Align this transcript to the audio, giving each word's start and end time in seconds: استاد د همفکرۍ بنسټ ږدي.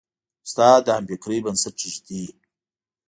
استاد 0.45 0.79
د 0.85 0.87
همفکرۍ 0.97 1.37
بنسټ 1.45 1.75
ږدي. 1.93 2.23